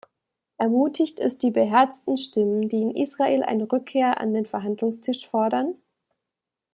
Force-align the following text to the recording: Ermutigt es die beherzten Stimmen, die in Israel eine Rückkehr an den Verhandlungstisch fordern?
Ermutigt 0.57 1.19
es 1.19 1.37
die 1.37 1.51
beherzten 1.51 2.17
Stimmen, 2.17 2.67
die 2.69 2.81
in 2.81 2.89
Israel 2.89 3.43
eine 3.43 3.71
Rückkehr 3.71 4.19
an 4.19 4.33
den 4.33 4.47
Verhandlungstisch 4.47 5.27
fordern? 5.27 5.75